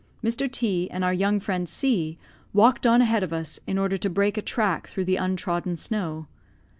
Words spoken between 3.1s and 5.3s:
of us, in order to break a track through the